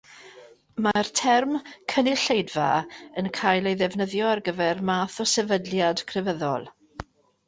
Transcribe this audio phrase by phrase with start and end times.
[0.85, 1.51] Mae'r term
[1.91, 2.69] “cynulleidfa”
[3.23, 6.67] yn cael ei ddefnyddio ar gyfer math o sefydliad crefyddol.